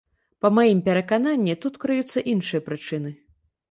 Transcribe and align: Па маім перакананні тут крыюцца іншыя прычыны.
Па 0.45 0.49
маім 0.57 0.81
перакананні 0.87 1.55
тут 1.69 1.79
крыюцца 1.87 2.27
іншыя 2.35 2.61
прычыны. 2.69 3.19